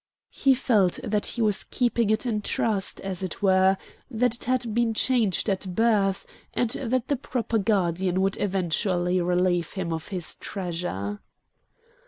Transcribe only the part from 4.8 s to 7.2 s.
changed at birth, and that the